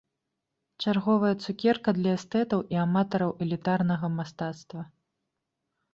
[0.85, 4.81] Чарговая цукерка для эстэтаў і аматараў элітарнага мастацтва.